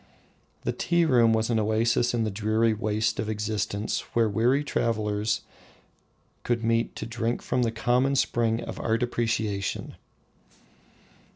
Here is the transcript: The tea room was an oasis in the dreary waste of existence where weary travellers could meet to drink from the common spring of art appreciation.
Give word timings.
The 0.63 0.71
tea 0.71 1.05
room 1.05 1.31
was 1.31 1.51
an 1.51 1.59
oasis 1.59 2.15
in 2.15 2.23
the 2.23 2.31
dreary 2.31 2.73
waste 2.73 3.19
of 3.19 3.29
existence 3.29 3.99
where 4.15 4.27
weary 4.27 4.63
travellers 4.63 5.41
could 6.41 6.63
meet 6.63 6.95
to 6.95 7.05
drink 7.05 7.43
from 7.43 7.61
the 7.61 7.71
common 7.71 8.15
spring 8.15 8.63
of 8.63 8.79
art 8.79 9.03
appreciation. 9.03 9.93